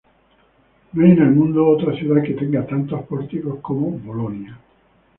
[0.93, 4.59] No hay en el mundo otra ciudad que tenga tantos pórticos como Bolonia.